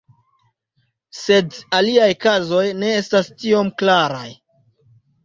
Sed 1.17 1.59
aliaj 1.79 2.07
kazoj 2.25 2.63
ne 2.85 2.89
estas 3.03 3.29
tiom 3.45 3.71
klaraj. 3.83 4.31